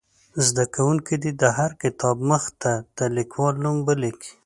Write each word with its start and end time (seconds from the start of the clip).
زده 0.45 0.65
کوونکي 0.75 1.15
دې 1.23 1.31
د 1.41 1.43
هر 1.57 1.71
کتاب 1.83 2.17
مخ 2.29 2.43
ته 2.61 2.71
د 2.97 2.99
لیکوال 3.17 3.55
نوم 3.63 3.77
ولیکي. 3.87 4.31